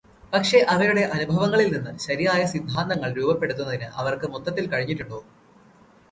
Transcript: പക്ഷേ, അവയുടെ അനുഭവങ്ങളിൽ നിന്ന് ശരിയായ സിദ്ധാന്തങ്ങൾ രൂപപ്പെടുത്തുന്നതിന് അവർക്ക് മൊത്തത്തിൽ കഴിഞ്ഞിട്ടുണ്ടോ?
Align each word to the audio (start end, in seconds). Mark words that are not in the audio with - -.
പക്ഷേ, 0.33 0.59
അവയുടെ 0.69 1.01
അനുഭവങ്ങളിൽ 1.13 1.73
നിന്ന് 1.73 1.99
ശരിയായ 1.99 2.45
സിദ്ധാന്തങ്ങൾ 2.45 3.13
രൂപപ്പെടുത്തുന്നതിന് 3.13 3.89
അവർക്ക് 3.95 4.27
മൊത്തത്തിൽ 4.27 4.67
കഴിഞ്ഞിട്ടുണ്ടോ? 4.67 5.19